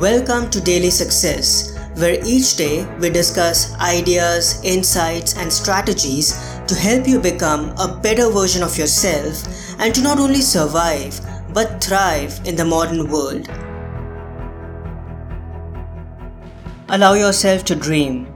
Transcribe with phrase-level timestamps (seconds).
[0.00, 6.32] Welcome to Daily Success, where each day we discuss ideas, insights, and strategies
[6.66, 9.46] to help you become a better version of yourself
[9.78, 11.20] and to not only survive
[11.54, 13.48] but thrive in the modern world.
[16.88, 18.26] Allow yourself to dream.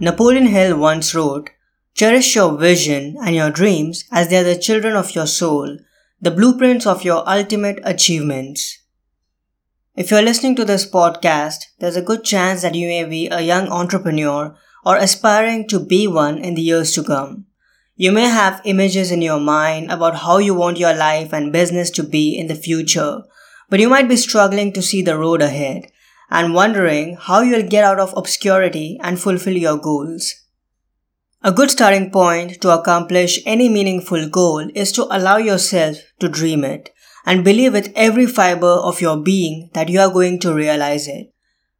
[0.00, 1.48] Napoleon Hill once wrote,
[1.94, 5.78] Cherish your vision and your dreams as they are the children of your soul,
[6.20, 8.83] the blueprints of your ultimate achievements.
[9.96, 13.42] If you're listening to this podcast, there's a good chance that you may be a
[13.42, 17.46] young entrepreneur or aspiring to be one in the years to come.
[17.94, 21.90] You may have images in your mind about how you want your life and business
[21.90, 23.22] to be in the future,
[23.70, 25.92] but you might be struggling to see the road ahead
[26.28, 30.34] and wondering how you'll get out of obscurity and fulfill your goals.
[31.44, 36.64] A good starting point to accomplish any meaningful goal is to allow yourself to dream
[36.64, 36.90] it
[37.26, 41.32] and believe with every fiber of your being that you are going to realize it.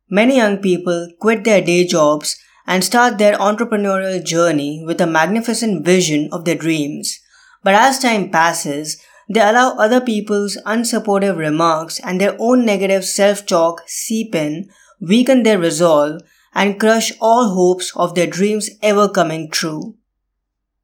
[0.08, 5.84] Many young people quit their day jobs and start their entrepreneurial journey with a magnificent
[5.84, 7.20] vision of their dreams.
[7.62, 13.82] But as time passes, they allow other people's unsupportive remarks and their own negative self-talk
[13.86, 14.68] seep in,
[15.00, 16.20] weaken their resolve,
[16.54, 19.96] and crush all hopes of their dreams ever coming true.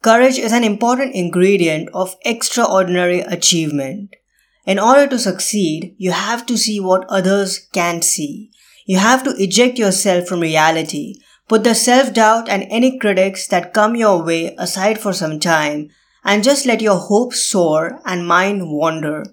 [0.02, 4.16] Courage is an important ingredient of extraordinary achievement.
[4.70, 8.50] In order to succeed, you have to see what others can't see.
[8.86, 11.14] You have to eject yourself from reality
[11.50, 15.88] Put the self-doubt and any critics that come your way aside for some time
[16.24, 19.24] and just let your hopes soar and mind wander.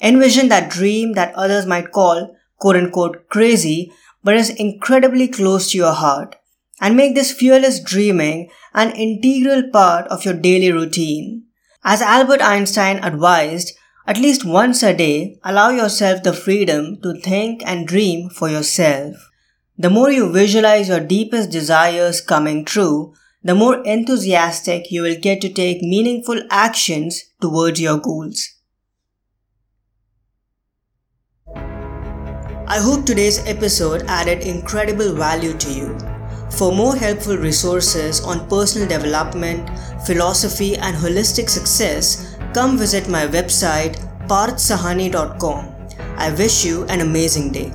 [0.00, 3.92] Envision that dream that others might call quote unquote crazy
[4.24, 6.34] but is incredibly close to your heart
[6.80, 11.44] and make this fearless dreaming an integral part of your daily routine.
[11.84, 13.72] As Albert Einstein advised,
[14.06, 19.16] at least once a day, allow yourself the freedom to think and dream for yourself.
[19.78, 25.40] The more you visualize your deepest desires coming true, the more enthusiastic you will get
[25.40, 28.48] to take meaningful actions towards your goals.
[32.72, 35.98] I hope today's episode added incredible value to you.
[36.50, 39.68] For more helpful resources on personal development,
[40.06, 43.96] philosophy, and holistic success, come visit my website
[44.28, 45.68] parthsahani.com.
[46.16, 47.72] I wish you an amazing day.